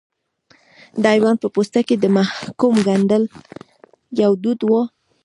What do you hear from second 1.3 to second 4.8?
په پوستکي کې د محکوم ګنډل یو دود و.